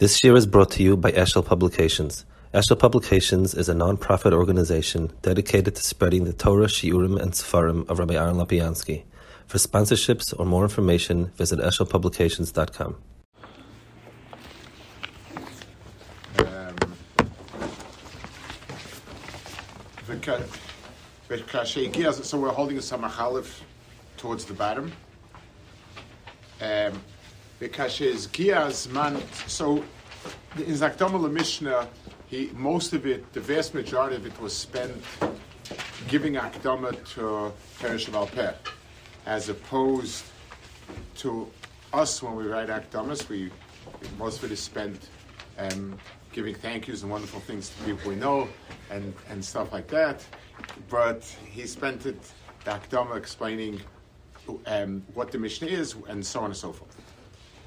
This 0.00 0.24
year 0.24 0.34
is 0.34 0.44
brought 0.44 0.72
to 0.72 0.82
you 0.82 0.96
by 0.96 1.12
Eshel 1.12 1.46
Publications. 1.46 2.24
Eshel 2.52 2.76
Publications 2.76 3.54
is 3.54 3.68
a 3.68 3.74
non-profit 3.74 4.32
organization 4.32 5.12
dedicated 5.22 5.76
to 5.76 5.82
spreading 5.84 6.24
the 6.24 6.32
Torah, 6.32 6.66
Shiurim, 6.66 7.16
and 7.22 7.30
Sefarim 7.30 7.88
of 7.88 8.00
Rabbi 8.00 8.14
Aaron 8.14 8.34
Lopiansky. 8.34 9.04
For 9.46 9.58
sponsorships 9.58 10.34
or 10.36 10.46
more 10.46 10.64
information, 10.64 11.26
visit 11.36 11.60
eshelpublications.com. 11.60 12.96
Um, 16.38 16.76
So 22.24 22.40
we're 22.40 22.48
holding 22.48 22.78
a 22.78 22.80
samachalif 22.80 23.60
towards 24.16 24.44
the 24.44 24.54
bottom. 24.54 24.90
Um, 26.60 27.00
so 29.46 29.76
in 30.56 30.74
Zakdom 30.74 31.30
Mishnah, 31.30 31.88
he 32.26 32.50
most 32.54 32.92
of 32.92 33.06
it, 33.06 33.32
the 33.32 33.40
vast 33.40 33.74
majority 33.74 34.16
of 34.16 34.26
it 34.26 34.40
was 34.40 34.56
spent 34.56 34.92
giving 36.08 36.34
Akdama 36.34 36.92
to 37.14 37.52
Perish 37.80 38.08
of 38.08 38.30
as 39.26 39.48
opposed 39.48 40.24
to 41.16 41.50
us 41.92 42.22
when 42.22 42.36
we 42.36 42.44
write 42.44 42.68
Akdamas, 42.68 43.28
we 43.28 43.50
most 44.18 44.38
of 44.38 44.44
it 44.44 44.52
is 44.52 44.60
spent 44.60 45.08
um, 45.58 45.98
giving 46.32 46.54
thank 46.54 46.88
yous 46.88 47.02
and 47.02 47.10
wonderful 47.10 47.40
things 47.40 47.70
to 47.70 47.84
people 47.84 48.10
we 48.10 48.16
know 48.16 48.48
and, 48.90 49.14
and 49.30 49.44
stuff 49.44 49.72
like 49.72 49.88
that. 49.88 50.24
But 50.88 51.22
he 51.50 51.66
spent 51.66 52.06
it, 52.06 52.20
the 52.64 52.72
Akdama, 52.72 53.16
explaining 53.16 53.80
um, 54.66 55.02
what 55.14 55.30
the 55.30 55.38
Mishnah 55.38 55.68
is 55.68 55.94
and 56.08 56.24
so 56.24 56.40
on 56.40 56.46
and 56.46 56.56
so 56.56 56.72
forth. 56.72 56.93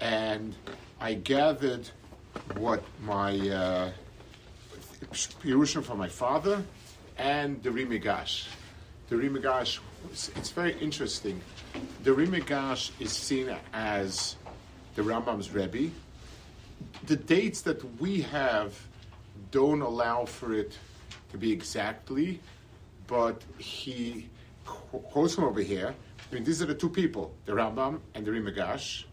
and 0.00 0.54
I 1.00 1.14
gathered 1.14 1.88
what 2.56 2.82
my 3.02 3.38
uh, 3.48 3.90
Pirushim 5.12 5.84
from 5.84 5.98
my 5.98 6.08
father 6.08 6.62
and 7.18 7.62
the 7.62 7.70
Rimigash. 7.70 8.46
The 9.08 9.16
Rimigash, 9.16 9.78
it's 10.10 10.50
very 10.50 10.78
interesting. 10.80 11.40
The 12.02 12.10
Rimigash 12.10 12.90
is 13.00 13.12
seen 13.12 13.54
as 13.72 14.36
the 14.94 15.02
Rambam's 15.02 15.50
Rebbe. 15.50 15.90
The 17.06 17.16
dates 17.16 17.60
that 17.62 18.00
we 18.00 18.22
have 18.22 18.78
don't 19.50 19.82
allow 19.82 20.24
for 20.24 20.54
it 20.54 20.76
to 21.30 21.38
be 21.38 21.52
exactly, 21.52 22.40
but 23.06 23.42
he 23.58 24.28
quotes 24.64 25.34
from 25.34 25.44
over 25.44 25.60
here. 25.60 25.94
I 26.30 26.34
mean, 26.34 26.44
these 26.44 26.62
are 26.62 26.66
the 26.66 26.74
two 26.74 26.88
people, 26.88 27.34
the 27.44 27.52
Rambam 27.52 28.00
and 28.14 28.24
the 28.24 28.30
Rimigash. 28.30 29.04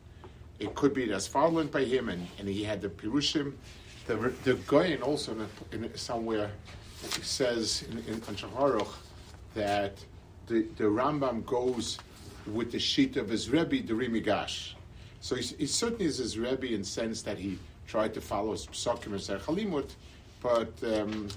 It 0.62 0.76
could 0.76 0.94
be 0.94 1.08
that's 1.08 1.26
followed 1.26 1.72
by 1.72 1.84
him, 1.84 2.10
and, 2.10 2.28
and 2.38 2.48
he 2.48 2.64
had 2.64 2.82
the 2.82 2.90
Pirushim. 2.90 3.54
The, 4.06 4.16
the 4.44 4.54
Goyen 4.68 5.02
also 5.02 5.36
in, 5.72 5.84
in 5.84 5.98
somewhere 5.98 6.52
says 7.24 7.84
in, 7.90 7.98
in, 8.14 8.22
that 9.56 9.98
the, 10.46 10.62
the 10.78 10.84
Rambam 10.84 11.46
goes 11.48 11.98
with 12.46 12.72
the 12.72 12.80
sheet 12.80 13.18
of 13.18 13.28
his 13.30 13.50
Rebbe, 13.50 13.82
the 13.82 13.94
Rimigash. 13.94 14.74
So 15.20 15.36
he, 15.36 15.66
certainly 15.66 16.06
is 16.06 16.18
his 16.18 16.38
Rebbe 16.38 16.68
in 16.68 16.84
sense 16.84 17.24
that 17.24 17.40
he 17.40 17.58
tried 17.88 18.14
to 18.14 18.22
follow 18.22 18.52
his 18.52 18.68
Psakim 18.68 19.14
and 19.14 19.42
Chalimut, 19.42 19.96
but 20.42 20.74
um, 20.84 21.28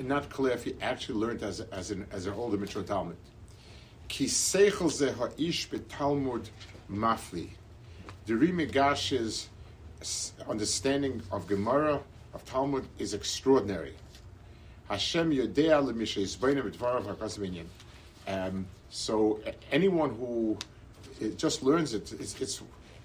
not 0.00 0.30
clear 0.30 0.54
if 0.54 0.64
he 0.64 0.74
actually 0.80 1.18
learned 1.18 1.42
as, 1.42 1.60
as, 1.60 1.90
an, 1.90 2.06
as 2.12 2.26
an 2.26 2.32
older 2.32 2.56
Mitra 2.56 2.82
Talmud. 2.82 3.16
Ki 4.08 4.24
seichel 4.24 4.90
ze 4.90 5.10
ha'ish 5.10 5.68
betalmud 5.68 6.48
mafli. 6.90 7.50
The 8.28 8.34
Rimigash's 8.34 9.48
understanding 10.46 11.22
of 11.32 11.46
Gemara, 11.46 11.98
of 12.34 12.44
Talmud, 12.44 12.86
is 12.98 13.14
extraordinary. 13.14 13.94
Hashem 14.90 15.32
Yodea 15.32 15.80
um, 18.28 18.66
So 18.90 19.40
anyone 19.72 20.10
who 20.10 20.58
just 21.38 21.62
learns 21.62 21.94
it, 21.94 22.12
it's, 22.20 22.38
it's, 22.38 22.60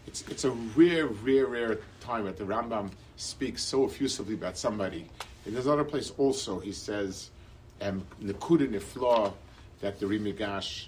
it's, 0.08 0.28
it's 0.28 0.44
a 0.44 0.52
rare, 0.52 1.08
rare, 1.08 1.46
rare 1.46 1.80
time 2.02 2.26
that 2.26 2.36
the 2.36 2.44
Rambam 2.44 2.92
speaks 3.16 3.64
so 3.64 3.86
effusively 3.86 4.34
about 4.34 4.58
somebody. 4.58 5.08
In 5.46 5.54
this 5.54 5.68
other 5.68 5.86
place 5.86 6.12
also, 6.18 6.60
he 6.60 6.74
says, 6.74 7.30
um, 7.80 8.06
Nekuda 8.22 9.34
that 9.80 10.02
the 10.02 10.06
Rimigash 10.06 10.88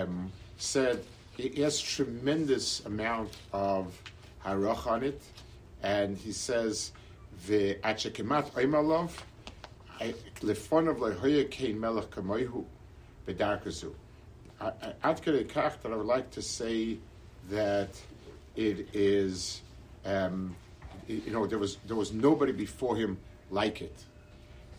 um, 0.00 0.32
said 0.56 1.04
he 1.42 1.62
has 1.62 1.80
tremendous 1.80 2.84
amount 2.86 3.36
of 3.52 4.00
harach 4.44 4.86
on 4.86 5.02
it, 5.02 5.22
and 5.82 6.16
he 6.16 6.32
says 6.32 6.92
the 7.46 7.74
achekemat 7.76 8.50
oimalov 8.52 9.10
lefonav 10.40 10.98
lehoya 10.98 11.50
kein 11.50 11.78
melech 11.78 12.10
kamoihu 12.10 12.64
bedarkazu. 13.26 13.92
Ad 14.60 15.22
kach 15.22 15.80
that 15.82 15.92
I 15.92 15.96
would 15.96 16.06
like 16.06 16.30
to 16.32 16.42
say 16.42 16.98
that 17.48 18.00
it 18.56 18.88
is, 18.92 19.62
um, 20.04 20.54
you 21.06 21.30
know, 21.30 21.46
there 21.46 21.58
was 21.58 21.78
there 21.86 21.96
was 21.96 22.12
nobody 22.12 22.52
before 22.52 22.96
him 22.96 23.18
like 23.50 23.82
it. 23.82 24.04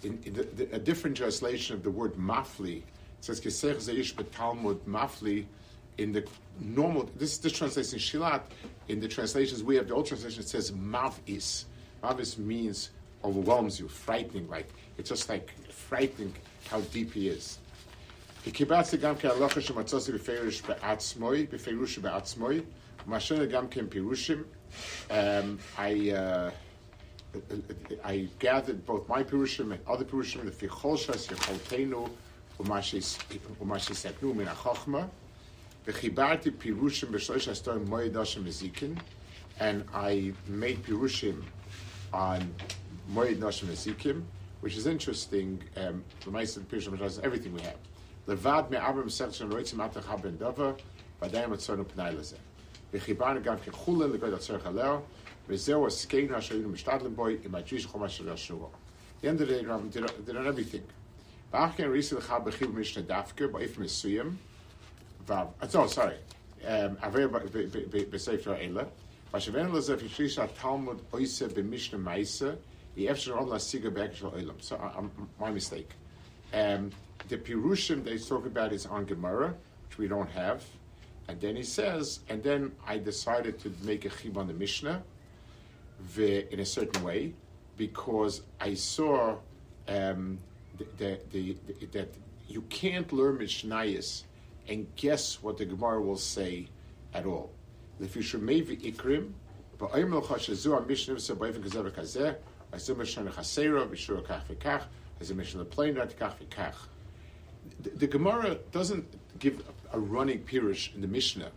In, 0.04 0.20
in 0.26 0.34
the, 0.34 0.44
the, 0.44 0.76
a 0.76 0.80
different 0.80 1.18
translation 1.18 1.76
of 1.76 1.84
the 1.84 1.92
word 1.92 2.16
mafli 2.16 2.82
it 3.22 3.26
says 3.26 3.40
betalmud 3.40 4.80
mafli 4.88 5.46
in 5.99 6.13
the 6.13 6.27
normal, 6.61 7.09
this 7.17 7.39
this 7.39 7.53
translation 7.53 7.99
shilat. 7.99 8.43
In 8.89 9.01
the 9.01 9.09
translations 9.09 9.63
we 9.63 9.77
have, 9.77 9.89
the 9.89 9.95
old 9.95 10.07
translation 10.07 10.41
it 10.43 10.49
says 10.49 10.73
mavis. 10.73 11.67
Mavis 12.03 12.39
means 12.39 12.91
overwhelms 13.25 13.81
you, 13.81 13.89
frightening. 13.89 14.49
Like 14.49 14.69
it's 14.99 15.09
just 15.09 15.29
like 15.29 15.53
frightening 15.71 16.35
how 16.71 16.81
deep 16.93 17.13
he 17.13 17.29
is. 17.29 17.59
He 18.45 18.53
קיבצתי 18.53 18.97
גם 18.97 19.15
כהלכה 19.17 19.61
שמצאתי 19.61 20.13
בפירוש 20.13 20.63
בעצמוי, 20.63 21.47
בפירוש 21.53 21.99
בעצמוי, 21.99 22.61
ומשנה 23.07 23.47
גם 23.47 23.69
כן 23.69 23.87
פירושים. 23.87 24.43
I, 25.09 26.11
uh, 26.11 26.51
I 28.05 28.29
gathered 28.39 28.85
both 28.87 29.09
my 29.09 29.23
pirushim 29.23 29.73
and 29.73 29.81
other 29.87 30.05
pirushim, 30.05 30.45
the 30.45 30.67
ficholshas 30.67 31.29
yecholtenu, 31.29 32.09
ומה 33.61 33.79
שסתנו 33.79 34.35
מן 34.35 34.49
החוכמה. 34.49 35.07
V'chibarti 35.86 36.52
pirushim 36.52 37.10
b'shlosh 37.10 37.48
hastorim 37.50 37.88
moed 37.88 38.14
Hashem 38.16 38.46
ezikin, 38.46 39.00
and 39.60 39.84
I 39.92 40.32
made 40.48 40.84
pirushim 40.84 41.42
on 42.14 42.54
moed 43.12 43.42
Hashem 43.42 43.68
ezikim, 43.70 44.22
which 44.60 44.78
is 44.78 44.86
interesting. 44.86 45.60
Um, 45.76 46.04
the 46.24 46.30
Ma'aser 46.30 46.60
pirushim 46.60 47.02
is 47.02 47.18
everything 47.18 47.56
we 47.56 47.62
have. 47.62 47.78
Levad 48.28 48.70
me'avrim 48.70 49.10
section 49.10 49.50
roitzim 49.50 49.78
atach 49.78 50.22
ben 50.22 50.38
dava, 50.38 50.78
v'adayim 51.20 51.50
atzornu 51.50 51.84
p'nai 51.84 52.16
lezeh. 52.16 52.38
V'chibarni 52.94 53.44
gam 53.44 53.58
kechulin 53.58 54.14
l'god 54.14 54.38
atzor 54.38 54.62
chaleo, 54.62 55.02
v'zeu 55.50 55.88
askeinu 55.88 56.34
asherinu 56.34 56.72
mishtadlim 56.72 57.16
boy, 57.16 57.40
im 57.44 57.54
adjish 57.54 57.88
chomash 57.88 58.12
shel 58.12 58.28
Yeshua. 58.28 58.70
The 59.22 59.30
end 59.30 59.42
of 59.42 59.48
the 59.48 59.56
day, 59.56 60.08
did, 60.28 60.36
on 60.38 60.46
everything. 60.46 60.84
V'achken 61.52 61.90
risi 61.90 62.16
l'chab 62.16 62.46
b'chiv 62.46 62.72
mishnah 62.72 63.02
dafker, 63.02 63.50
ba'if 63.50 63.78
mesuyim, 63.78 64.36
Vav. 65.26 65.50
Oh, 65.74 65.88
sorry. 65.88 66.18
Aver 66.64 67.30
b'sefer 67.30 68.60
Eila. 68.60 68.88
Vashavenu 69.34 69.72
lezef 69.72 70.00
yishlisha 70.00 70.50
Talmud 70.60 71.00
oise 71.14 71.42
b'mishna 71.42 72.02
ma'isa 72.02 72.58
yefshar 72.98 73.40
on 73.40 73.48
lasiga 73.48 73.90
b'ekshal 73.90 74.34
Eilam. 74.34 74.62
So, 74.62 74.76
uh, 74.76 74.98
um, 74.98 75.12
my 75.40 75.52
mistake. 75.52 75.90
Um, 76.54 76.92
the 77.30 77.38
Pirushim 77.38 78.04
they 78.04 78.18
talk 78.18 78.46
about 78.46 78.74
is 78.74 78.86
on 78.86 79.06
Gemara, 79.06 79.54
which 79.88 79.98
we 79.98 80.08
don't 80.08 80.30
have. 80.32 80.64
And 81.28 81.40
then 81.40 81.56
he 81.56 81.64
says, 81.64 82.20
and 82.30 82.44
then 82.44 82.74
I 82.86 82.98
decided 82.98 83.60
to 83.60 83.72
make 83.84 84.06
a 84.06 84.10
chib 84.10 84.36
on 84.38 84.48
the 84.48 84.54
Mishnah 84.54 85.02
in 86.18 86.60
a 86.60 86.66
certain 86.66 87.04
way 87.04 87.34
because 87.78 88.42
I 88.60 88.74
saw 88.74 89.38
um, 89.88 90.40
the, 90.78 91.20
the, 91.32 91.56
the, 91.80 91.86
that 91.94 92.10
you 92.50 92.62
can't 92.64 93.12
learn 93.14 93.38
Mishnayis 93.38 94.24
and 94.68 94.88
guess 94.96 95.42
what 95.42 95.58
the 95.58 95.66
Gemara 95.66 96.02
will 96.02 96.18
say 96.18 96.68
at 97.14 97.26
all. 97.26 97.52
The, 107.82 107.90
the 107.92 108.08
Gemara 108.08 108.56
doesn't 108.72 109.06
give 109.40 109.64
a, 109.92 110.00
running 110.00 110.40
pirush 110.40 110.94
in 110.96 111.02
the 111.02 111.08
Mishnah. 111.08 111.52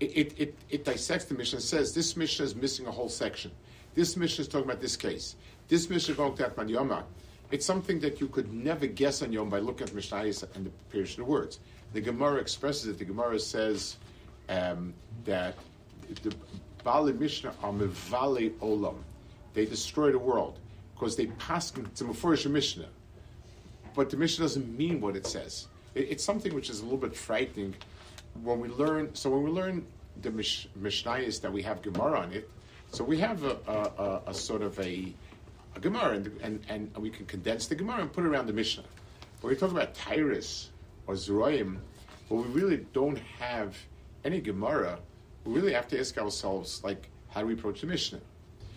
It, 0.00 0.16
it, 0.16 0.34
it, 0.38 0.54
it 0.68 0.84
dissects 0.84 1.26
the 1.26 1.34
Mishnah 1.34 1.56
and 1.56 1.64
says 1.64 1.94
this 1.94 2.16
Mishnah 2.16 2.44
is 2.44 2.54
missing 2.54 2.86
a 2.86 2.90
whole 2.90 3.08
section. 3.08 3.50
This 3.94 4.16
Mishnah 4.16 4.42
is 4.42 4.48
talking 4.48 4.68
about 4.68 4.80
this 4.80 4.96
case. 4.96 5.36
This 5.68 5.90
Mishnah 5.90 6.12
is 6.12 6.16
going 6.16 6.36
to 6.36 6.46
Atman 6.46 6.68
Yoma. 6.68 7.04
It's 7.50 7.66
something 7.66 7.98
that 8.00 8.20
you 8.20 8.28
could 8.28 8.52
never 8.52 8.86
guess 8.86 9.22
on 9.22 9.32
your 9.32 9.42
own 9.42 9.48
by 9.48 9.58
looking 9.58 9.88
at 9.88 9.92
Mishnayos 9.92 10.44
and 10.54 10.66
the 10.66 10.70
Pirush 10.96 11.10
of 11.10 11.16
the 11.16 11.24
words. 11.24 11.58
The 11.92 12.00
Gemara 12.00 12.36
expresses 12.36 12.86
it. 12.86 12.98
The 12.98 13.04
Gemara 13.04 13.40
says 13.40 13.96
um, 14.48 14.94
that 15.24 15.56
the 16.22 16.32
Bali 16.84 17.12
Mishnah 17.12 17.52
are 17.62 17.72
Mevale 17.72 18.52
Olam. 18.58 18.96
They 19.52 19.66
destroy 19.66 20.12
the 20.12 20.18
world 20.18 20.58
because 20.94 21.16
they 21.16 21.26
pass 21.26 21.70
to 21.72 22.04
Mefurish 22.04 22.48
Mishnah. 22.48 22.88
But 23.94 24.10
the 24.10 24.16
Mishnah 24.16 24.44
doesn't 24.44 24.78
mean 24.78 25.00
what 25.00 25.16
it 25.16 25.26
says. 25.26 25.66
It, 25.94 26.08
it's 26.10 26.24
something 26.24 26.54
which 26.54 26.70
is 26.70 26.80
a 26.80 26.82
little 26.84 26.98
bit 26.98 27.16
frightening 27.16 27.74
when 28.42 28.60
we 28.60 28.68
learn. 28.68 29.12
So 29.14 29.30
when 29.30 29.42
we 29.42 29.50
learn 29.50 29.84
the 30.22 30.30
Mish, 30.30 30.68
Mishnayos 30.80 31.40
that 31.40 31.52
we 31.52 31.62
have 31.62 31.82
Gemara 31.82 32.20
on 32.20 32.32
it, 32.32 32.48
so 32.92 33.04
we 33.04 33.18
have 33.18 33.44
a, 33.44 33.56
a, 33.66 33.72
a, 34.02 34.22
a 34.28 34.34
sort 34.34 34.62
of 34.62 34.78
a, 34.80 35.12
a 35.76 35.80
Gemara, 35.80 36.16
and, 36.16 36.40
and, 36.42 36.64
and 36.68 36.96
we 36.96 37.10
can 37.10 37.26
condense 37.26 37.66
the 37.66 37.74
Gemara 37.74 38.00
and 38.00 38.12
put 38.12 38.24
it 38.24 38.28
around 38.28 38.46
the 38.46 38.52
Mishnah. 38.52 38.84
When 39.40 39.52
we 39.52 39.58
talk 39.58 39.70
about 39.70 39.94
Tyrus 39.94 40.70
or 41.06 41.14
Zeroim, 41.14 41.78
but 42.28 42.36
we 42.36 42.44
really 42.44 42.86
don't 42.92 43.18
have 43.38 43.76
any 44.24 44.40
Gemara, 44.40 44.98
we 45.44 45.54
really 45.54 45.72
have 45.72 45.88
to 45.88 45.98
ask 45.98 46.18
ourselves, 46.18 46.82
like, 46.84 47.08
how 47.28 47.40
do 47.40 47.46
we 47.46 47.54
approach 47.54 47.80
the 47.80 47.86
Mishnah? 47.86 48.20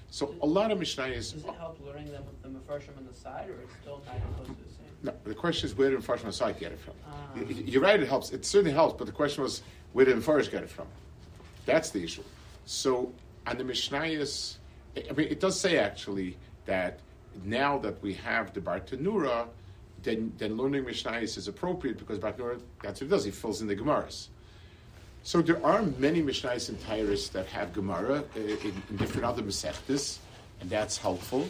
So 0.10 0.36
a 0.42 0.46
lot 0.46 0.72
of 0.72 0.78
Mishnayos. 0.78 1.34
Does 1.34 1.44
it 1.44 1.56
help 1.58 1.80
learning 1.84 2.12
them 2.12 2.24
with 2.26 2.42
the 2.44 2.50
Mefarshim 2.50 2.96
on 2.98 3.08
the 3.08 3.14
side, 3.14 3.50
or 3.50 3.60
it's 3.62 3.74
still 3.82 4.02
not 4.06 4.16
close 4.36 4.48
to 4.48 4.64
the 4.64 4.70
same? 4.70 4.86
No, 5.02 5.14
the 5.24 5.34
question 5.34 5.68
is 5.68 5.76
where 5.76 5.90
did 5.90 6.00
Mefreshim 6.00 6.22
on 6.22 6.26
the 6.28 6.34
side 6.34 6.60
get 6.60 6.72
it 6.72 6.80
from? 6.80 6.94
Ah. 7.10 7.40
You're 7.50 7.82
right, 7.82 8.00
it 8.00 8.08
helps. 8.08 8.32
It 8.32 8.46
certainly 8.46 8.74
helps, 8.74 8.96
but 8.98 9.08
the 9.08 9.12
question 9.12 9.44
was 9.44 9.64
where 9.94 10.06
did 10.06 10.16
Mepharsh 10.16 10.52
get 10.52 10.62
it 10.62 10.70
from? 10.70 10.88
That's 11.66 11.90
the 11.90 12.04
issue. 12.04 12.24
So, 12.66 13.12
on 13.48 13.58
the 13.58 13.64
Mishnayos, 13.64 14.58
I 14.96 15.12
mean, 15.14 15.28
it 15.28 15.40
does 15.40 15.60
say 15.60 15.80
actually 15.80 16.38
that 16.66 17.00
now 17.46 17.78
that 17.80 18.02
we 18.02 18.14
have 18.14 18.54
the 18.54 18.62
Bartanura, 18.62 19.48
then, 20.04 20.34
then 20.38 20.58
learning 20.58 20.84
Mishnayos 20.84 21.38
is 21.38 21.48
appropriate 21.48 21.98
because 21.98 22.20
Bartanura, 22.20 22.60
that's 22.82 23.02
what 23.02 23.08
it 23.08 23.10
does, 23.10 23.26
he 23.26 23.32
fills 23.32 23.62
in 23.62 23.68
the 23.68 23.76
Gemaras. 23.76 24.28
So 25.24 25.42
there 25.42 25.66
are 25.66 25.84
many 25.98 26.22
Mishnayos 26.22 26.68
and 26.68 26.80
Tyrus 26.82 27.30
that 27.30 27.46
have 27.48 27.74
Gemara 27.74 28.24
uh, 28.36 28.40
in, 28.40 28.84
in 28.90 28.98
different 28.98 29.26
other 29.26 29.42
Masechtas, 29.42 30.18
and 30.60 30.70
that's 30.70 30.98
helpful. 30.98 31.50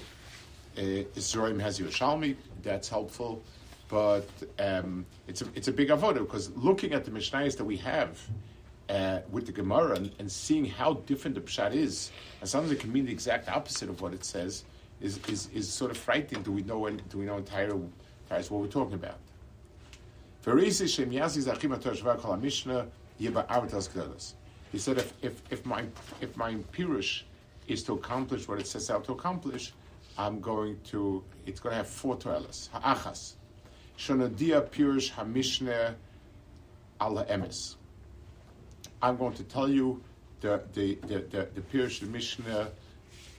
Uh, 0.77 1.05
Zorim 1.15 1.59
has 1.59 1.79
Yerushalmi, 1.79 2.35
that's 2.61 2.87
helpful, 2.87 3.41
but 3.89 4.27
um, 4.59 5.05
it's 5.27 5.41
a 5.41 5.45
it's 5.55 5.67
a 5.67 5.71
big 5.71 5.89
avoda 5.89 6.19
because 6.19 6.49
looking 6.55 6.93
at 6.93 7.05
the 7.05 7.11
Mishnayos 7.11 7.57
that 7.57 7.65
we 7.65 7.77
have 7.77 8.19
uh, 8.89 9.19
with 9.31 9.45
the 9.45 9.51
Gemara 9.51 9.95
and, 9.95 10.11
and 10.19 10.31
seeing 10.31 10.65
how 10.65 10.93
different 11.05 11.35
the 11.35 11.41
Pshat 11.41 11.73
is, 11.73 12.11
and 12.41 12.49
sometimes 12.49 12.71
it 12.71 12.79
can 12.79 12.91
mean 12.91 13.05
the 13.05 13.11
exact 13.11 13.49
opposite 13.49 13.89
of 13.89 14.01
what 14.01 14.13
it 14.13 14.23
says, 14.23 14.63
is 15.03 15.19
is, 15.27 15.49
is 15.53 15.69
sort 15.69 15.91
of 15.91 15.97
frightening. 15.97 16.41
Do 16.41 16.51
we 16.51 16.63
know 16.63 16.89
do 16.89 17.17
we 17.19 17.25
know 17.25 17.37
entire 17.37 17.65
entirely 17.69 18.47
what 18.49 18.61
we're 18.61 18.67
talking 18.67 18.95
about? 18.95 19.19
He 24.71 24.79
said, 24.79 24.97
if, 24.97 25.13
if, 25.21 25.41
if 25.51 25.65
my 25.65 25.85
if 26.19 26.35
my 26.35 26.55
pirush 26.73 27.21
is 27.67 27.83
to 27.83 27.93
accomplish 27.93 28.47
what 28.47 28.59
it 28.59 28.67
sets 28.67 28.89
out 28.89 29.05
to 29.05 29.11
accomplish, 29.11 29.71
I'm 30.17 30.41
going 30.41 30.79
to 30.85 31.23
it's 31.45 31.59
going 31.59 31.73
to 31.73 31.77
have 31.77 31.87
four 31.87 32.17
toilas. 32.17 32.69
Ha'achas. 32.71 33.35
Shonadia 33.97 34.67
pirush 34.67 35.11
HaMishnah 35.11 35.95
Al 36.99 37.17
Ha'emes. 37.17 37.75
I'm 39.01 39.17
going 39.17 39.33
to 39.33 39.43
tell 39.43 39.69
you 39.69 40.01
the 40.41 40.63
the 40.73 40.95
the 41.07 41.19
the, 41.29 41.47
the 41.53 41.61
pirush 41.61 41.99
the 41.99 42.07
Mishnah 42.07 42.69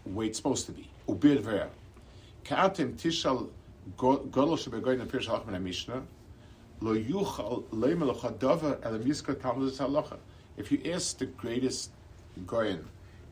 way 0.06 0.26
it's 0.26 0.38
supposed 0.38 0.66
to 0.66 0.72
be. 0.72 0.88
Ka'atim 1.06 2.96
tishal. 2.96 3.48
Lo 6.80 6.96
yuchal 6.96 9.04
miska 9.04 9.34
talmud 9.34 9.72
halacha. 9.72 10.16
If 10.56 10.72
you 10.72 10.80
ask 10.92 11.18
the 11.18 11.26
greatest 11.26 11.90
goyin 12.46 12.84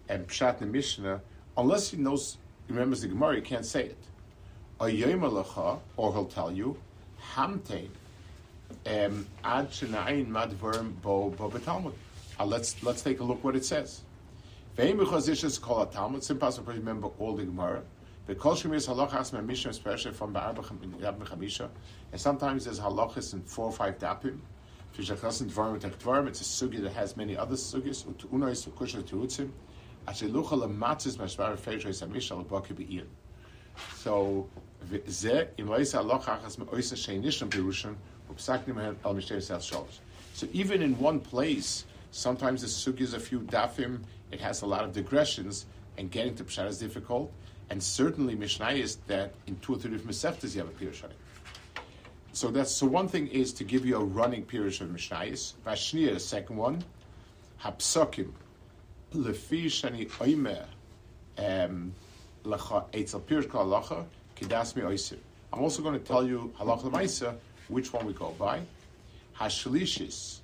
and 0.08 0.28
pshat 0.28 0.58
the 0.58 0.66
Mishnah, 0.66 1.20
unless 1.56 1.90
he 1.90 1.96
knows, 1.96 2.36
remembers 2.68 3.02
the 3.02 3.08
Gemara, 3.08 3.36
you 3.36 3.42
can't 3.42 3.64
say 3.64 3.84
it. 3.84 3.98
A 4.80 4.84
yomalacha, 4.84 5.78
or 5.96 6.12
he'll 6.12 6.26
tell 6.26 6.52
you, 6.52 6.76
hamtein 7.34 7.88
ad 8.86 9.70
shenayin 9.70 10.28
madvarim 10.28 11.00
bo 11.00 11.30
bo 11.30 11.48
betalmud. 11.48 11.92
Uh, 12.38 12.46
let's 12.46 12.82
let's 12.82 13.02
take 13.02 13.20
a 13.20 13.24
look 13.24 13.42
what 13.44 13.56
it 13.56 13.64
says. 13.64 14.02
Ve'im 14.76 14.96
b'chazishas 14.96 15.60
kol 15.60 15.84
hatalmud. 15.84 16.16
It's 16.16 16.30
impossible 16.30 16.72
to 16.72 16.78
remember 16.78 17.08
all 17.18 17.36
the 17.36 17.44
Gemara. 17.44 17.82
The 18.26 18.34
kol 18.34 18.54
shemiris 18.54 18.88
halachas 18.88 19.30
my 19.34 19.42
Mishnah, 19.42 19.70
especially 19.70 20.12
from 20.12 20.32
Ba'arba 20.32 20.64
Chamisha, 20.64 21.68
and 22.10 22.18
sometimes 22.18 22.64
there's 22.64 22.80
halachas 22.80 23.34
in 23.34 23.42
four 23.42 23.66
or 23.66 23.72
five 23.72 23.98
dapim. 23.98 24.38
It's 24.96 25.10
a 25.10 25.14
sugi 25.14 26.80
that 26.82 26.92
has 26.92 27.16
many 27.18 27.36
other 27.36 27.54
sugis. 27.54 28.04
U'unais 28.04 28.66
u'kusha 28.66 29.02
terutzim. 29.02 29.50
Ashelucha 30.06 30.50
lematzis 30.50 31.16
mashvar 31.16 31.58
feishes 31.58 32.06
hamishal 32.06 32.38
l'baki 32.40 32.74
be'ir. 32.74 33.04
So, 33.96 34.48
im 34.90 35.66
lois 35.66 35.92
halacha 35.92 36.40
achas 36.40 36.58
me'oisa 36.58 36.94
sheinishim 36.94 37.48
pirushin 37.50 37.94
u'psaknim 38.32 38.96
al 39.04 39.14
mishtei 39.14 39.42
sel 39.42 39.58
shalosh. 39.58 39.98
So 40.34 40.46
even 40.52 40.80
in 40.80 40.98
one 40.98 41.20
place, 41.20 41.84
sometimes 42.12 42.60
the 42.60 42.68
sugi 42.68 43.00
is 43.00 43.14
a 43.14 43.20
few 43.20 43.40
dafim. 43.40 44.02
It 44.30 44.40
has 44.40 44.62
a 44.62 44.66
lot 44.66 44.84
of 44.84 44.92
digressions, 44.92 45.66
and 45.98 46.10
getting 46.10 46.36
to 46.36 46.44
pshat 46.44 46.68
is 46.68 46.78
difficult. 46.78 47.32
And 47.70 47.82
certainly 47.82 48.34
Mishnah 48.34 48.72
is 48.72 48.96
that 49.08 49.34
in 49.46 49.58
two 49.60 49.74
or 49.74 49.78
three 49.78 49.90
different 49.90 50.16
meseftas 50.16 50.54
you 50.54 50.60
have 50.60 50.68
a 50.68 50.72
pirush. 50.72 51.02
So 52.32 52.50
that's 52.50 52.70
so. 52.70 52.86
One 52.86 53.08
thing 53.08 53.26
is 53.28 53.52
to 53.54 53.64
give 53.64 53.84
you 53.84 53.96
a 53.96 54.04
running 54.04 54.44
pirush 54.44 54.80
of. 54.80 54.88
Vashniya, 54.90 56.14
the 56.14 56.20
second 56.20 56.56
one, 56.56 56.84
hapsakim 57.62 58.30
lefi 59.14 59.66
shani 59.66 60.08
oimer 60.10 60.64
um, 61.38 61.94
lacha 62.44 62.90
eitzel 62.92 63.20
pirush 63.22 63.48
kol 63.48 63.66
halacha 63.66 64.04
oisir. 64.40 65.18
I'm 65.52 65.62
also 65.62 65.82
going 65.82 65.98
to 65.98 66.04
tell 66.04 66.26
you 66.26 66.52
halacha 66.58 66.90
lemaisa 66.90 67.36
which 67.68 67.92
one 67.92 68.06
we 68.06 68.12
go 68.12 68.34
by. 68.38 68.60
Hashlishis 69.38 70.40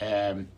um, 0.00 0.48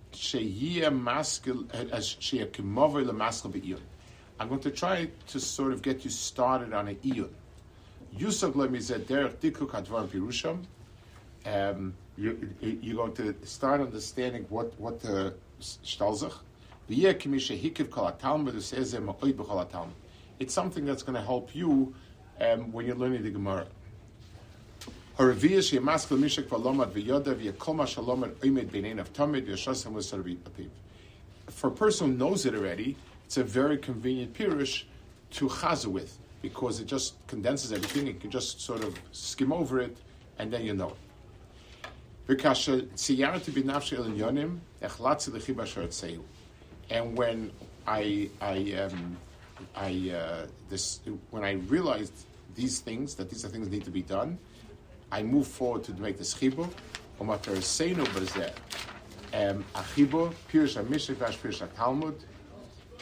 I'm 4.41 4.49
going 4.49 4.61
to 4.61 4.71
try 4.71 5.09
to 5.27 5.41
sort 5.41 5.73
of 5.73 5.83
get 5.83 6.05
you 6.05 6.11
started 6.11 6.73
on 6.73 6.89
an 6.89 6.97
iyun. 6.97 7.29
Pirusham. 10.09 10.65
Um, 11.47 11.95
you, 12.17 12.49
you're 12.61 12.97
going 12.97 13.15
to 13.15 13.35
start 13.45 13.81
understanding 13.81 14.47
what 14.49 14.79
what 14.79 15.01
the 15.01 15.35
shtalzach. 15.61 16.35
It's 20.39 20.55
something 20.55 20.85
that's 20.85 21.03
going 21.03 21.17
to 21.17 21.23
help 21.23 21.55
you 21.55 21.95
um, 22.41 22.73
when 22.73 22.87
you're 22.87 22.97
learning 22.97 23.23
the 23.25 23.31
Gemara. 23.31 23.67
For 31.49 31.67
a 31.67 31.73
person 31.73 32.13
who 32.13 32.17
knows 32.17 32.47
it 32.47 32.55
already, 32.55 32.97
it's 33.27 33.37
a 33.37 33.43
very 33.43 33.79
convenient 33.79 34.33
pirush 34.33 34.85
to 35.33 35.49
chaza 35.49 35.87
with 35.87 36.17
because 36.41 36.79
it 36.79 36.87
just 36.87 37.15
condenses 37.27 37.73
everything. 37.73 38.07
You 38.07 38.15
can 38.15 38.31
just 38.31 38.61
sort 38.61 38.85
of 38.85 38.97
skim 39.11 39.53
over 39.53 39.81
it, 39.81 39.97
and 40.39 40.53
then 40.53 40.65
you 40.65 40.73
know 40.73 40.91
it. 40.91 40.97
And 46.91 47.17
when 47.19 47.51
I, 47.89 48.31
I, 48.41 48.73
um, 48.75 49.17
I, 49.75 50.13
uh, 50.15 50.47
this, 50.71 51.01
when 51.33 51.43
I 51.43 51.55
realized 51.55 52.13
these 52.55 52.79
things, 52.79 53.17
that 53.17 53.31
these 53.31 53.45
are 53.45 53.49
things 53.49 53.69
that 53.69 53.75
need 53.75 53.85
to 53.85 53.91
be 53.91 54.03
done, 54.03 54.39
I 55.11 55.23
move 55.23 55.47
forward 55.47 55.85
to 55.85 55.93
make 55.95 56.19
this 56.19 56.35
chibur. 56.35 56.69
Umater 57.21 57.57
seinu 57.57 58.05
bezeh. 58.07 58.53
Um, 59.35 59.65
a 59.75 59.81
chibur, 59.81 60.33
pirush 60.51 60.77
ha-mishnah, 60.77 61.17
pirush 61.17 61.61
ha-talmud. 61.61 62.25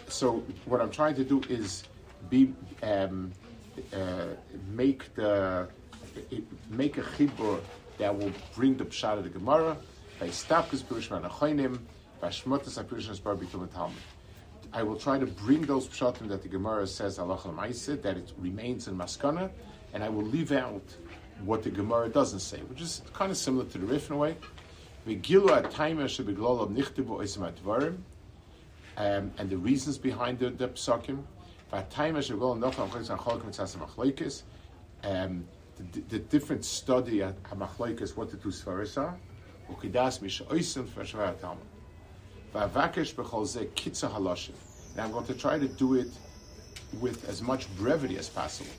So 0.08 0.42
what 0.66 0.80
I'm 0.80 0.90
trying 0.90 1.14
to 1.16 1.24
do 1.24 1.40
is 1.48 1.84
be 2.30 2.52
um, 2.82 3.32
uh, 3.92 4.26
make 4.70 5.14
the 5.14 5.68
make 6.70 6.98
a 6.98 7.02
chibur 7.02 7.60
that 7.98 8.16
will 8.16 8.32
bring 8.54 8.76
the 8.76 8.84
pshat 8.84 9.18
of 9.18 9.24
the 9.24 9.30
Gemara 9.30 9.76
by 10.20 10.28
stapkes 10.28 10.82
pirush 10.82 11.08
manachoinim 11.08 11.78
by 12.20 12.28
shmotas 12.28 12.82
pirush 12.84 13.22
bar 13.22 13.34
bitul 13.36 13.72
talmud. 13.72 13.96
I 14.72 14.82
will 14.82 14.96
try 14.96 15.18
to 15.18 15.26
bring 15.26 15.62
those 15.62 15.88
pshatim 15.88 16.28
that 16.28 16.42
the 16.42 16.48
Gemara 16.48 16.86
says 16.86 17.18
Allah 17.18 17.38
that 17.38 18.16
it 18.16 18.32
remains 18.38 18.88
in 18.88 18.96
Maskana, 18.96 19.50
and 19.94 20.04
I 20.04 20.08
will 20.08 20.24
leave 20.24 20.52
out 20.52 20.82
what 21.44 21.62
the 21.62 21.70
Gemara 21.70 22.08
doesn't 22.08 22.40
say, 22.40 22.58
which 22.68 22.80
is 22.80 23.02
kind 23.12 23.30
of 23.30 23.36
similar 23.36 23.64
to 23.66 23.78
the 23.78 23.86
Rif 23.86 24.08
in 24.08 24.16
a 24.16 24.18
way. 24.18 24.36
Um, 28.96 29.30
and 29.38 29.50
the 29.50 29.58
reasons 29.58 29.98
behind 29.98 30.38
the, 30.38 30.50
the 30.50 30.68
psakim. 30.68 31.22
Um, 35.04 35.44
the, 35.92 36.00
the 36.08 36.18
different 36.18 36.64
study 36.64 37.22
at 37.22 37.42
Hamachlaikas, 37.42 38.16
what 38.16 38.30
the 38.30 38.36
two 38.38 38.48
svaris 38.48 38.96
are. 38.96 39.18
Now 44.96 45.04
I'm 45.04 45.12
going 45.12 45.26
to 45.26 45.34
try 45.34 45.58
to 45.58 45.68
do 45.68 45.94
it 45.94 46.08
with 47.00 47.28
as 47.28 47.42
much 47.42 47.68
brevity 47.76 48.16
as 48.16 48.28
possible. 48.28 48.70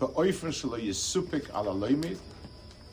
Ba'oifen 0.00 0.50
shelo 0.50 0.80
yisupik 0.80 1.54
ala 1.54 1.74
loimid, 1.74 2.18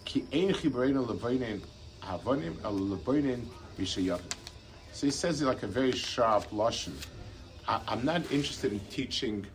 ki 0.03 0.25
ein 0.33 0.53
chibreinu 0.53 1.07
levoinin 1.07 1.61
havonim 2.01 2.61
ala 2.65 2.97
levoinin 2.97 3.45
mishayadim. 3.79 4.33
So 4.91 5.07
he 5.07 5.11
says 5.11 5.41
it 5.41 5.45
like 5.45 5.63
a 5.63 5.67
very 5.67 5.93
sharp 5.93 6.49
lashon. 6.51 6.91
I'm 7.65 8.03
not 8.03 8.29
interested 8.31 8.73
in 8.73 8.79
teaching 8.89 9.45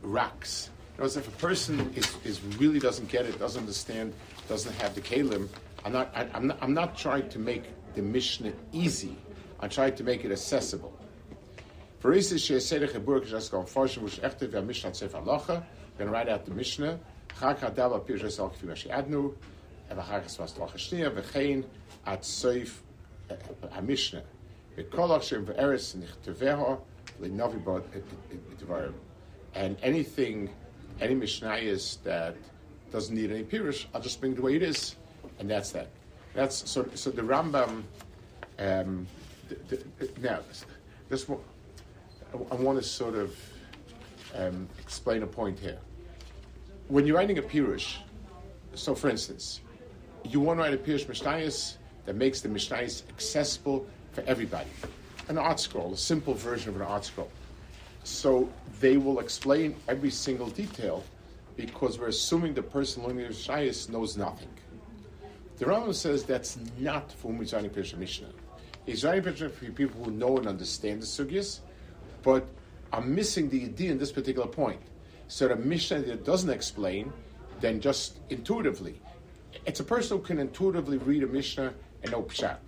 racks. 0.00 0.70
Because 0.96 1.16
if 1.16 1.28
a 1.28 1.32
person 1.32 1.92
is, 1.96 2.16
is 2.24 2.42
really 2.58 2.78
doesn't 2.78 3.08
get 3.08 3.26
it, 3.26 3.38
doesn't 3.38 3.60
understand, 3.60 4.14
doesn't 4.48 4.74
have 4.76 4.94
the 4.94 5.00
kalim, 5.00 5.48
I'm 5.84 5.92
not, 5.92 6.12
I, 6.14 6.26
am 6.34 6.46
not, 6.46 6.58
I'm 6.62 6.74
not 6.74 6.96
trying 6.96 7.28
to 7.30 7.38
make 7.38 7.64
the 7.94 8.02
Mishnah 8.02 8.52
easy. 8.72 9.16
I'm 9.60 9.70
trying 9.70 9.96
to 9.96 10.04
make 10.04 10.24
it 10.24 10.32
accessible. 10.32 10.98
For 12.00 12.12
instance, 12.12 12.42
she 12.42 12.58
said 12.60 13.04
burg 13.04 13.26
just 13.26 13.50
go 13.50 13.62
forschen 13.62 14.02
which 14.02 14.20
echte 14.22 14.52
wer 14.52 14.62
Mishnah 14.62 14.90
Lacha, 16.02 16.06
then 16.06 16.10
write 16.10 16.28
out 16.28 16.44
the 16.44 16.50
Mishnah, 16.52 16.98
Kfi 17.40 17.58
Adnu, 18.90 19.34
and 29.54 29.76
anything, 29.82 30.50
any 31.00 31.14
Mishnayis 31.14 32.02
that 32.04 32.36
doesn't 32.90 33.14
need 33.14 33.30
any 33.30 33.44
Pirish, 33.44 33.86
I'll 33.94 34.00
just 34.00 34.20
bring 34.20 34.34
the 34.34 34.42
way 34.42 34.56
it 34.56 34.62
is, 34.62 34.96
and 35.38 35.50
that's 35.50 35.70
that. 35.72 35.88
That's 36.34 36.70
so. 36.70 36.88
So 36.94 37.10
the 37.10 37.22
Rambam. 37.22 37.84
Um, 38.58 39.06
the, 39.48 39.82
the, 39.98 40.10
now, 40.20 40.40
this 41.08 41.28
one, 41.28 41.40
I 42.50 42.54
want 42.54 42.78
to 42.78 42.84
sort 42.84 43.14
of 43.14 43.36
um, 44.34 44.68
explain 44.78 45.22
a 45.22 45.26
point 45.26 45.58
here. 45.58 45.78
When 46.92 47.06
you're 47.06 47.16
writing 47.16 47.38
a 47.38 47.42
pirush, 47.42 47.96
so 48.74 48.94
for 48.94 49.08
instance, 49.08 49.62
you 50.28 50.40
want 50.40 50.58
to 50.58 50.64
write 50.64 50.74
a 50.74 50.76
pirush 50.76 51.06
mishnayis 51.06 51.76
that 52.04 52.16
makes 52.16 52.42
the 52.42 52.50
mishnayis 52.50 53.08
accessible 53.08 53.86
for 54.12 54.20
everybody, 54.26 54.68
an 55.28 55.36
ArtScroll, 55.36 55.94
a 55.94 55.96
simple 55.96 56.34
version 56.34 56.68
of 56.68 56.78
an 56.78 56.86
ArtScroll. 56.86 57.30
So 58.04 58.46
they 58.78 58.98
will 58.98 59.20
explain 59.20 59.74
every 59.88 60.10
single 60.10 60.48
detail 60.48 61.02
because 61.56 61.98
we're 61.98 62.08
assuming 62.08 62.52
the 62.52 62.62
person 62.62 63.04
learning 63.04 63.26
the 63.26 63.32
mishnayis 63.32 63.88
knows 63.88 64.18
nothing. 64.18 64.50
The 65.56 65.64
Rambam 65.64 65.94
says 65.94 66.24
that's 66.24 66.58
not 66.78 67.10
for 67.10 67.32
Mizani 67.32 67.70
Pesha 67.70 67.96
Mishnah. 67.96 68.28
He's 68.84 69.02
writing 69.02 69.32
Pesha 69.32 69.50
for 69.50 69.64
people 69.70 70.04
who 70.04 70.10
know 70.10 70.36
and 70.36 70.46
understand 70.46 71.00
the 71.00 71.06
sugyas, 71.06 71.60
but 72.22 72.46
are 72.92 73.00
missing 73.00 73.48
the 73.48 73.64
idea 73.64 73.92
in 73.92 73.96
this 73.96 74.12
particular 74.12 74.46
point. 74.46 74.82
So 75.28 75.48
the 75.48 75.56
Mishnah 75.56 76.02
that 76.02 76.24
doesn't 76.24 76.50
explain, 76.50 77.12
then 77.60 77.80
just 77.80 78.20
intuitively, 78.30 79.00
it's 79.66 79.80
a 79.80 79.84
person 79.84 80.18
who 80.18 80.22
can 80.22 80.38
intuitively 80.38 80.98
read 80.98 81.22
a 81.22 81.26
Mishnah 81.26 81.72
and 82.02 82.12
no 82.12 82.22
pshat, 82.22 82.58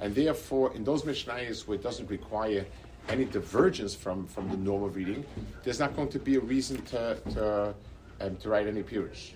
and 0.00 0.14
therefore 0.14 0.74
in 0.74 0.84
those 0.84 1.02
Mishnahs 1.02 1.66
where 1.66 1.76
it 1.76 1.82
doesn't 1.82 2.08
require 2.10 2.66
any 3.08 3.24
divergence 3.24 3.94
from, 3.94 4.26
from 4.26 4.48
the 4.48 4.56
normal 4.56 4.88
reading, 4.90 5.24
there's 5.64 5.78
not 5.78 5.94
going 5.96 6.08
to 6.08 6.18
be 6.18 6.36
a 6.36 6.40
reason 6.40 6.82
to 6.86 7.16
to, 7.30 7.74
um, 8.20 8.36
to 8.36 8.48
write 8.48 8.66
any 8.66 8.82
pirush. 8.82 9.32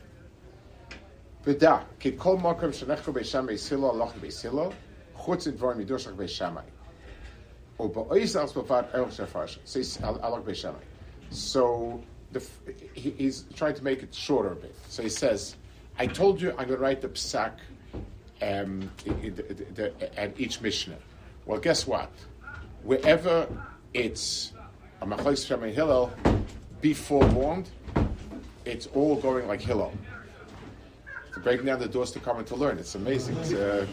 So, 11.31 12.03
the, 12.33 12.43
he, 12.95 13.11
he's 13.11 13.45
trying 13.55 13.75
to 13.75 13.85
make 13.85 14.03
it 14.03 14.15
shorter 14.15 14.53
a 14.53 14.57
bit. 14.57 14.75
So 14.89 15.03
he 15.03 15.09
says, 15.09 15.57
I 15.99 16.07
told 16.07 16.41
you 16.41 16.51
I'm 16.51 16.69
going 16.69 16.69
to 16.69 16.77
write 16.79 17.01
the 17.01 17.09
psak 17.09 17.53
um, 18.43 18.91
at 20.17 20.39
each 20.39 20.61
Mishnah. 20.61 20.99
Well, 21.47 21.61
guess 21.61 21.87
what? 21.87 22.11
Wherever 22.83 23.49
it's 23.95 24.53
a 25.01 25.07
Machlais 25.07 25.47
Shemay 25.47 25.73
Hillel, 25.73 26.13
be 26.81 26.93
forewarned, 26.93 27.71
it's 28.65 28.87
all 28.89 29.17
going 29.17 29.47
like 29.47 29.61
Hillel 29.61 29.93
breaking 31.47 31.67
down 31.67 31.79
the 31.79 31.89
doors 31.89 32.11
to 32.11 32.19
come 32.19 32.39
and 32.39 32.47
to 32.49 32.57
learn. 32.57 32.77
It's 32.77 32.97
amazing. 32.97 33.37
It's, 33.37 33.53
uh, 33.53 33.87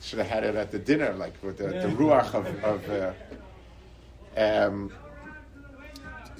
should 0.00 0.20
have 0.20 0.28
had 0.28 0.44
it 0.44 0.54
at 0.54 0.70
the 0.70 0.78
dinner, 0.78 1.12
like 1.14 1.34
with 1.42 1.58
the, 1.58 1.68
the 1.68 1.88
ruach 1.88 2.34
of. 2.34 2.46
of 2.62 2.90
uh, 2.90 3.12
um, 4.36 4.92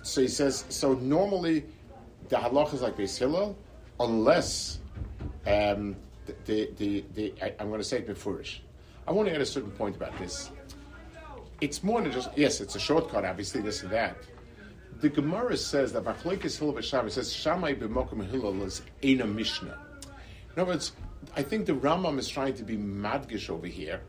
so 0.04 0.20
he 0.20 0.28
says. 0.28 0.64
So 0.68 0.94
normally, 0.94 1.64
the 2.28 2.36
halach 2.36 2.72
is 2.74 2.82
like 2.82 2.96
Beis 2.96 3.18
Hillel, 3.18 3.56
unless 3.98 4.78
um, 5.46 5.96
the, 6.44 6.70
the, 6.76 7.04
the, 7.14 7.34
I, 7.42 7.54
am 7.58 7.68
going 7.68 7.80
to 7.80 7.84
say 7.84 7.98
it 7.98 8.08
beforish. 8.08 8.58
I 9.08 9.12
want 9.12 9.28
to 9.28 9.34
add 9.34 9.40
a 9.40 9.46
certain 9.46 9.70
point 9.72 9.96
about 9.96 10.16
this. 10.18 10.50
It's 11.60 11.82
more 11.82 12.02
than 12.02 12.12
just 12.12 12.30
yes, 12.36 12.60
it's 12.60 12.76
a 12.76 12.80
shortcut. 12.80 13.24
Obviously, 13.24 13.62
this 13.62 13.82
and 13.82 13.90
that. 13.92 14.16
The 15.00 15.08
Gemara 15.08 15.56
says 15.56 15.92
that 15.94 16.04
Machlekes 16.04 16.58
Hillel 16.58 16.74
b'Shammai 16.74 17.10
says 17.10 17.32
Shammai 17.32 17.74
b'Mokum 17.74 18.28
Hillel 18.30 18.62
is 18.62 18.82
a 19.02 19.14
Mishnah. 19.16 19.78
In 20.54 20.62
other 20.62 20.72
words, 20.72 20.92
I 21.34 21.42
think 21.42 21.66
the 21.66 21.72
Rambam 21.72 22.18
is 22.18 22.28
trying 22.28 22.54
to 22.54 22.62
be 22.62 22.76
madgish 22.76 23.50
over 23.50 23.66
here. 23.66 24.00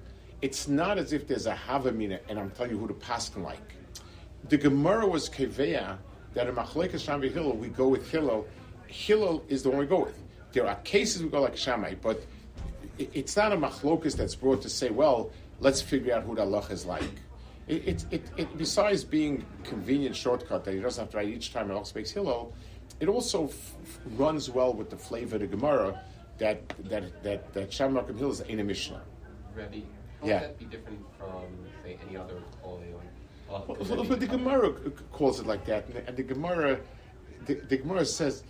It's 0.41 0.67
not 0.67 0.97
as 0.97 1.11
if 1.11 1.27
there's 1.27 1.47
a 1.47 1.55
Havamina 1.55 2.19
and 2.29 2.37
I'm 2.37 2.51
telling 2.51 2.71
you 2.71 2.77
who 2.77 2.87
to 2.87 2.93
pass 2.93 3.35
like. 3.35 3.73
The 4.49 4.57
Gemara 4.57 5.07
was 5.07 5.27
Keveya 5.29 5.97
that 6.35 6.47
in 6.47 6.55
Machlekas 6.55 7.05
Shambi 7.05 7.31
Hillel 7.31 7.57
we 7.57 7.69
go 7.69 7.87
with 7.87 8.09
Hillel. 8.11 8.47
Hillel 8.87 9.43
is 9.47 9.63
the 9.63 9.69
one 9.69 9.79
we 9.79 9.85
go 9.87 10.03
with. 10.03 10.21
There 10.51 10.67
are 10.67 10.75
cases 10.83 11.23
we 11.23 11.29
go 11.29 11.41
like 11.41 11.57
Shammai, 11.57 11.95
but 12.01 12.23
it's 12.97 13.35
not 13.35 13.51
a 13.51 13.57
machlokas 13.57 14.15
that's 14.15 14.35
brought 14.35 14.61
to 14.61 14.69
say, 14.69 14.89
well, 14.89 15.31
let's 15.59 15.81
figure 15.81 16.13
out 16.13 16.23
who 16.23 16.35
the 16.35 16.41
Allah 16.41 16.65
is 16.69 16.85
like. 16.85 17.03
It, 17.67 18.05
it, 18.11 18.21
it, 18.37 18.57
besides 18.57 19.03
being 19.03 19.43
convenient 19.63 20.15
shortcut 20.15 20.63
that 20.65 20.73
he 20.75 20.79
doesn't 20.79 21.01
have 21.01 21.11
to 21.11 21.17
write 21.17 21.29
each 21.29 21.51
time 21.51 21.71
Allah 21.71 21.85
speaks 21.85 22.11
Hillel, 22.11 22.53
it 22.99 23.09
also 23.09 23.47
f- 23.47 23.75
runs 24.15 24.49
well 24.49 24.71
with 24.73 24.91
the 24.91 24.97
flavor 24.97 25.35
of 25.35 25.41
the 25.41 25.47
Gemara 25.47 25.99
that 26.37 26.61
that 26.89 27.23
that 27.23 27.53
that 27.53 27.73
Shamrock 27.73 28.09
and 28.09 28.19
Hill 28.19 28.31
is 28.31 28.41
in 28.41 28.59
a 28.59 28.63
Mishnah. 28.63 29.01
Rebbe, 29.55 29.85
how 30.21 30.27
yeah. 30.27 30.41
would 30.41 30.49
that 30.49 30.59
be 30.59 30.65
different 30.65 30.99
from 31.17 31.43
say 31.83 31.97
any 32.07 32.15
other 32.15 32.35
Kol 32.61 32.79
well, 33.49 33.65
but 33.67 34.19
the 34.19 34.27
Gemara 34.27 34.71
calls 35.11 35.39
it 35.39 35.45
like 35.45 35.65
that, 35.65 35.87
and 36.07 36.17
the, 36.17 36.23
Gemara, 36.23 36.79
the, 37.45 37.55
the 37.55 37.77
Gemara 37.77 38.05
says, 38.05 38.43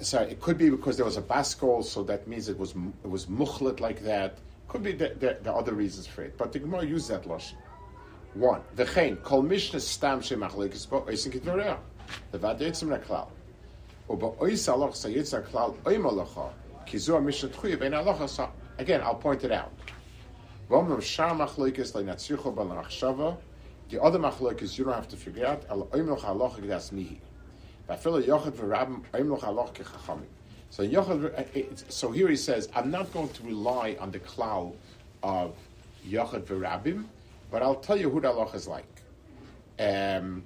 sorry, 0.00 0.30
it 0.30 0.40
could 0.40 0.58
be 0.58 0.70
because 0.70 0.96
there 0.96 1.06
was 1.06 1.16
a 1.16 1.22
baskol, 1.22 1.84
so 1.84 2.02
that 2.04 2.26
means 2.26 2.48
it 2.48 2.58
was 2.58 2.74
it 3.04 3.08
was 3.08 3.28
muchlet 3.28 3.80
like 3.80 4.02
that. 4.02 4.38
Could 4.68 4.82
be 4.82 4.92
the, 4.92 5.16
the, 5.18 5.38
the, 5.42 5.52
other 5.52 5.72
reasons 5.72 6.06
for 6.06 6.22
it, 6.22 6.36
but 6.36 6.52
the 6.52 6.58
Gemara 6.58 6.84
used 6.84 7.08
that 7.08 7.24
lashon. 7.24 7.54
One, 8.34 8.62
the 8.76 8.84
chain 8.84 9.16
kol 9.16 9.42
mishnah 9.42 9.80
stam 9.80 10.20
shemachlekes 10.20 10.88
bo 10.88 11.04
oisin. 11.08 11.78
The 12.32 12.38
vadetzim 12.38 12.88
reklal. 12.96 13.28
Again, 18.78 19.00
I'll 19.02 19.14
point 19.14 19.44
it 19.44 19.52
out. 19.52 19.72
The 20.70 20.76
other 24.00 24.20
machlokes 24.20 24.78
you 24.78 24.84
don't 24.84 24.94
have 24.94 25.08
to 25.08 25.16
figure 25.16 25.44
out. 25.44 25.64
So 30.70 31.74
so 31.88 32.12
here 32.12 32.28
he 32.28 32.36
says, 32.36 32.68
I'm 32.72 32.90
not 32.92 33.12
going 33.12 33.28
to 33.30 33.42
rely 33.42 33.96
on 33.98 34.12
the 34.12 34.20
cloud 34.20 34.74
of 35.24 35.56
Yochad 36.06 36.44
v'Rabim, 36.44 37.06
but 37.50 37.62
I'll 37.64 37.74
tell 37.74 37.98
you 37.98 38.08
who 38.08 38.20
the 38.20 38.28
halacha 38.28 38.54
is 38.54 38.68
like. 38.68 39.02
Um, 39.80 40.44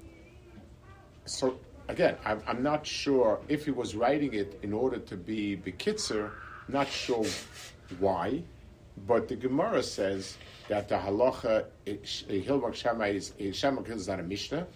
so 1.26 1.58
again, 1.88 2.16
I'm, 2.24 2.42
I'm, 2.46 2.62
not 2.62 2.86
sure 2.86 3.40
if 3.48 3.66
he 3.66 3.72
was 3.72 3.94
writing 3.94 4.32
it 4.32 4.58
in 4.62 4.72
order 4.72 4.98
to 5.00 5.16
be 5.18 5.58
bekitzer, 5.58 6.30
not 6.68 6.88
sure 6.88 7.26
why, 7.98 8.42
but 9.06 9.28
the 9.28 9.36
Gemara 9.36 9.82
says 9.82 10.36
that 10.68 10.88
the 10.88 10.96
halacha 10.96 11.66
Hilbach 11.86 12.74
Shammai 12.74 13.08
is 13.38 13.56
Shammai 13.56 13.82
is 13.82 14.08
not 14.08 14.20
a 14.20 14.22
Mishnah. 14.22 14.66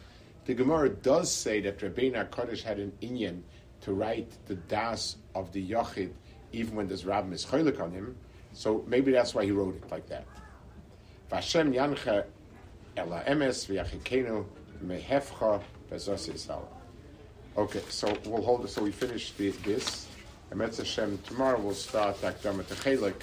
The 0.44 0.54
Gemara 0.54 0.88
does 0.90 1.30
say 1.30 1.60
that 1.60 1.78
Rabbeinu 1.78 2.28
Kodesh 2.30 2.62
had 2.62 2.78
an 2.78 2.92
inyan 3.02 3.42
to 3.82 3.92
write 3.92 4.30
the 4.46 4.54
das 4.54 5.16
of 5.34 5.52
the 5.52 5.70
Yachid 5.70 6.12
even 6.52 6.74
when 6.76 6.88
there's 6.88 7.04
Rabbim 7.04 7.32
is 7.32 7.44
on 7.80 7.90
him. 7.90 8.16
So 8.52 8.84
maybe 8.86 9.12
that's 9.12 9.34
why 9.34 9.44
he 9.44 9.50
wrote 9.50 9.76
it 9.76 9.90
like 9.90 10.08
that. 10.08 10.24
Vashem 11.30 11.74
yancha 11.74 12.24
ela 12.96 13.22
emes 13.26 13.66
v'yachikenu 13.68 14.44
mehefcha 14.84 15.62
bezos. 15.90 16.62
Okay, 17.56 17.82
so 17.88 18.16
we'll 18.24 18.42
hold 18.42 18.64
it. 18.64 18.68
So 18.68 18.82
we 18.82 18.92
finish 18.92 19.32
the, 19.32 19.50
this. 19.50 20.06
And 20.50 20.60
Hashem, 20.60 21.18
tomorrow 21.26 21.60
we'll 21.60 21.74
start 21.74 22.16
Akdama 22.22 22.62
Techelik, 22.62 23.22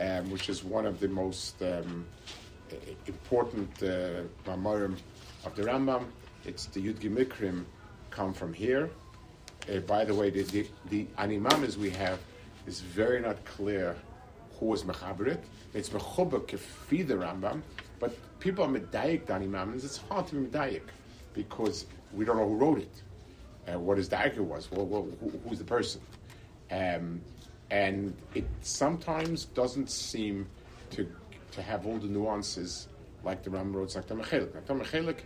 um, 0.00 0.30
which 0.30 0.48
is 0.48 0.64
one 0.64 0.86
of 0.86 0.98
the 0.98 1.08
most 1.08 1.62
um, 1.62 2.06
important 3.06 3.70
uh, 3.82 4.22
Mamorim 4.46 4.96
of 5.44 5.54
the 5.54 5.62
Rambam. 5.62 6.04
It's 6.44 6.66
the 6.66 6.80
Yud 6.80 7.00
Mikrim 7.00 7.64
come 8.10 8.32
from 8.32 8.52
here. 8.52 8.90
Uh, 9.70 9.80
by 9.80 10.04
the 10.04 10.14
way, 10.14 10.30
the, 10.30 10.42
the, 10.42 10.66
the 10.88 11.06
animamas 11.18 11.76
we 11.76 11.90
have 11.90 12.18
is 12.66 12.80
very 12.80 13.20
not 13.20 13.44
clear 13.44 13.94
who 14.58 14.66
was 14.66 14.84
Mechaberit. 14.84 15.40
It's 15.74 15.90
Mechuba 15.90 16.40
Kefi 16.46 17.06
the 17.06 17.14
Rambam, 17.14 17.62
but 17.98 18.16
people 18.40 18.64
are 18.64 18.68
Medayik 18.68 19.26
the 19.26 19.34
animamas. 19.34 19.84
It's 19.84 19.98
hard 19.98 20.26
to 20.28 20.36
be 20.36 20.46
Medayik 20.46 20.82
because 21.34 21.86
we 22.14 22.24
don't 22.24 22.36
know 22.36 22.48
who 22.48 22.56
wrote 22.56 22.78
it. 22.78 23.02
Uh, 23.68 23.78
what 23.78 23.98
his 23.98 24.08
dagger 24.08 24.42
was, 24.42 24.70
well, 24.70 24.86
well 24.86 25.06
who, 25.20 25.30
who's 25.46 25.58
the 25.58 25.64
person. 25.64 26.00
Um, 26.70 27.20
and 27.70 28.14
it 28.34 28.46
sometimes 28.62 29.44
doesn't 29.46 29.90
seem 29.90 30.46
to, 30.90 31.10
to 31.52 31.62
have 31.62 31.86
all 31.86 31.98
the 31.98 32.06
nuances 32.06 32.88
like 33.22 33.42
the 33.42 33.50
Ram 33.50 33.72
wrote 33.72 33.90
Zakta 33.90 34.18
Mechelik. 34.18 34.50
Zakta 34.52 34.80
Mechelik 34.80 35.18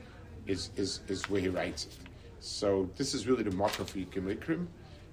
is, 0.46 0.70
is, 0.76 1.00
is 1.08 1.28
where 1.30 1.40
he 1.40 1.48
writes 1.48 1.86
it. 1.86 1.96
So 2.40 2.90
this 2.96 3.14
is 3.14 3.26
really 3.26 3.42
the 3.42 3.52
motto 3.52 3.84
for 3.84 3.98
Yikim 3.98 4.34
Ikrim. 4.34 4.66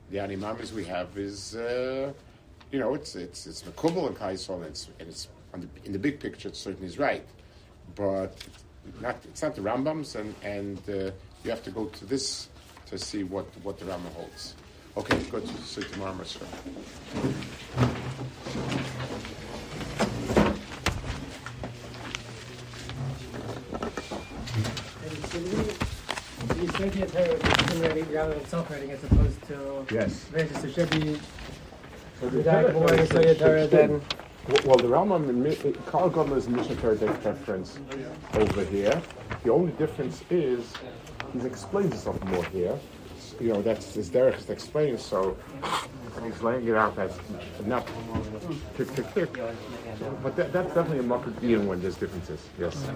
The 0.09 0.17
animamis 0.17 0.73
we 0.73 0.83
have 0.85 1.17
is, 1.17 1.55
uh, 1.55 2.11
you 2.71 2.79
know, 2.79 2.93
it's 2.93 3.15
it's 3.15 3.47
it's 3.47 3.63
Mekubal 3.63 4.07
and 4.07 4.17
Kaisol, 4.17 4.55
and 4.55 4.65
it's, 4.65 4.89
and 4.99 5.07
it's 5.07 5.29
the, 5.53 5.67
in 5.85 5.93
the 5.93 5.99
big 5.99 6.19
picture, 6.19 6.49
it 6.49 6.57
certainly 6.57 6.87
is 6.87 6.99
right, 6.99 7.25
but 7.95 8.35
it's 8.85 9.01
not 9.01 9.15
it's 9.23 9.41
not 9.41 9.55
the 9.55 9.61
Rambams, 9.61 10.15
and 10.15 10.35
and 10.43 10.77
uh, 10.89 11.11
you 11.45 11.49
have 11.49 11.63
to 11.63 11.71
go 11.71 11.85
to 11.85 12.05
this 12.05 12.49
to 12.87 12.97
see 12.97 13.23
what, 13.23 13.45
what 13.63 13.79
the 13.79 13.85
Rama 13.85 14.09
holds. 14.09 14.55
Okay, 14.97 15.17
good. 15.31 15.47
See 15.47 15.81
you 15.81 15.87
tomorrow, 15.87 16.13
Mr. 16.15 16.41
You 26.59 26.67
said 26.67 26.91
the 26.91 27.05
Torah 27.07 27.95
is 27.95 28.07
rather 28.07 28.33
than 28.33 28.45
self-writing 28.47 28.91
as 28.91 29.03
opposed 29.05 29.41
to 29.47 29.85
yes. 29.93 30.25
So 30.61 30.67
should 30.67 30.89
be 30.89 31.17
so 32.19 32.29
more 32.29 32.87
Yisrael 32.89 33.39
Torah 33.39 33.67
than. 33.67 34.01
Well, 34.65 34.75
the 34.75 34.87
Rambam, 34.87 35.85
Karl 35.85 36.05
uh, 36.05 36.09
Godler's 36.09 36.49
Mishnah 36.49 36.75
Torah 36.75 36.97
takes 36.97 37.17
preference 37.19 37.79
over 38.33 38.65
here. 38.65 39.01
The 39.43 39.51
only 39.51 39.71
difference 39.73 40.23
is 40.29 40.73
he 41.31 41.39
explains 41.45 41.93
himself 41.93 42.21
more 42.23 42.43
here. 42.45 42.77
You 43.41 43.53
know, 43.53 43.61
that's 43.63 43.95
his 43.95 44.09
Derek 44.09 44.37
is 44.37 44.49
explaining, 44.51 44.99
so 44.99 45.35
he's 46.23 46.43
laying 46.43 46.67
it 46.67 46.75
out 46.75 46.95
as 46.99 47.17
enough 47.59 47.87
to, 48.77 48.85
to, 48.85 49.01
to, 49.01 49.27
But 50.21 50.35
that, 50.35 50.53
that's 50.53 50.67
definitely 50.75 50.99
a 50.99 51.03
market 51.03 51.41
when 51.41 51.81
there's 51.81 51.95
differences, 51.95 52.39
yes. 52.59 52.87